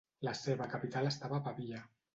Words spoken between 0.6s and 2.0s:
capital estava a Pavia.